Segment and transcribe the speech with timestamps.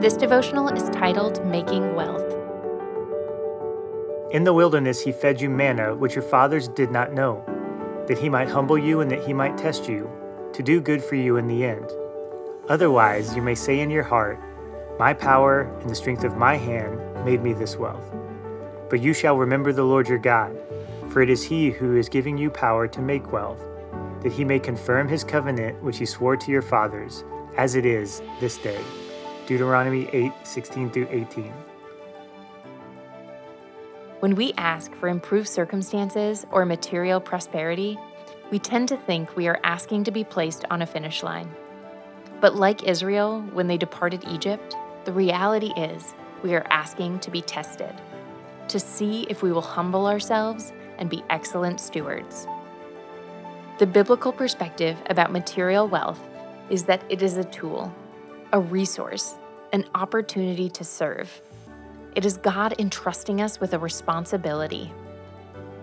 [0.00, 2.32] This devotional is titled Making Wealth.
[4.30, 7.42] In the wilderness, he fed you manna, which your fathers did not know,
[8.06, 10.08] that he might humble you and that he might test you,
[10.52, 11.90] to do good for you in the end.
[12.68, 14.38] Otherwise, you may say in your heart,
[15.00, 18.14] My power and the strength of my hand made me this wealth.
[18.88, 20.56] But you shall remember the Lord your God,
[21.08, 23.64] for it is he who is giving you power to make wealth,
[24.22, 27.24] that he may confirm his covenant which he swore to your fathers,
[27.56, 28.78] as it is this day.
[29.48, 31.50] Deuteronomy 8 16 through 18.
[34.20, 37.98] When we ask for improved circumstances or material prosperity,
[38.50, 41.50] we tend to think we are asking to be placed on a finish line.
[42.42, 44.76] But like Israel when they departed Egypt,
[45.06, 47.94] the reality is we are asking to be tested,
[48.68, 52.46] to see if we will humble ourselves and be excellent stewards.
[53.78, 56.20] The biblical perspective about material wealth
[56.68, 57.94] is that it is a tool,
[58.52, 59.34] a resource,
[59.72, 61.40] an opportunity to serve
[62.18, 64.92] it is God entrusting us with a responsibility.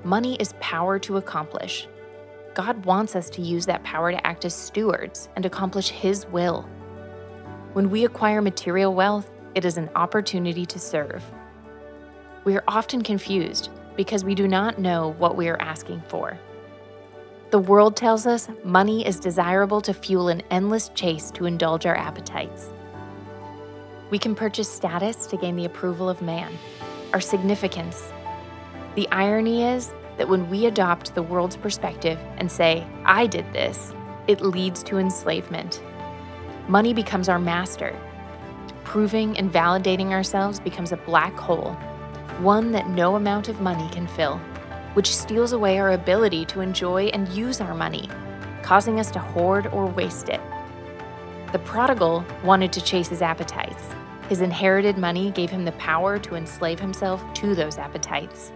[0.04, 1.88] Money is power to accomplish.
[2.54, 6.64] God wants us to use that power to act as stewards and accomplish His will.
[7.72, 11.24] When we acquire material wealth, it is an opportunity to serve.
[12.44, 16.38] We are often confused because we do not know what we are asking for.
[17.52, 21.96] The world tells us money is desirable to fuel an endless chase to indulge our
[21.96, 22.72] appetites.
[24.10, 26.52] We can purchase status to gain the approval of man,
[27.14, 28.12] our significance.
[28.96, 33.94] The irony is that when we adopt the world's perspective and say, I did this,
[34.28, 35.84] it leads to enslavement.
[36.68, 37.96] Money becomes our master.
[38.84, 41.74] Proving and validating ourselves becomes a black hole,
[42.40, 44.42] one that no amount of money can fill,
[44.96, 48.10] which steals away our ability to enjoy and use our money,
[48.64, 50.42] causing us to hoard or waste it.
[51.52, 53.94] The prodigal wanted to chase his appetites.
[54.28, 58.52] His inherited money gave him the power to enslave himself to those appetites.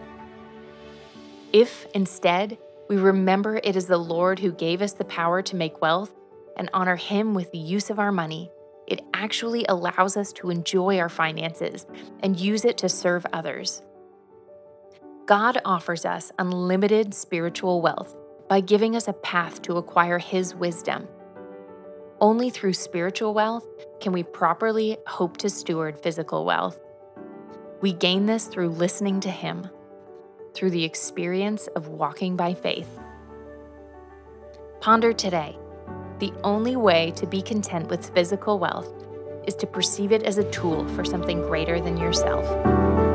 [1.54, 2.58] If, instead,
[2.90, 6.14] we remember it is the Lord who gave us the power to make wealth
[6.58, 8.52] and honor Him with the use of our money,
[8.86, 11.88] it actually allows us to enjoy our finances
[12.22, 13.82] and use it to serve others.
[15.30, 18.16] God offers us unlimited spiritual wealth
[18.48, 21.08] by giving us a path to acquire His wisdom
[22.22, 23.66] only through spiritual wealth
[24.02, 26.80] can we properly hope to steward physical wealth.
[27.82, 29.70] We gain this through listening to Him,
[30.54, 33.00] through the experience of walking by faith.
[34.82, 35.58] Ponder today
[36.20, 38.92] the only way to be content with physical wealth
[39.48, 43.09] is to perceive it as a tool for something greater than yourself.